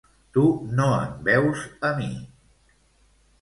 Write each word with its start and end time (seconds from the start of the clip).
Tu 0.37 0.45
no 0.79 0.87
em 1.01 1.11
veus 1.27 1.67
a 1.91 1.93
mi. 2.01 2.09